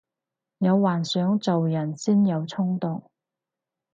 [0.57, 3.03] 有幻想做人先有沖勁